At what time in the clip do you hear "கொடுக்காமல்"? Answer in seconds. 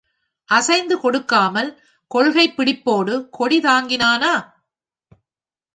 0.99-1.69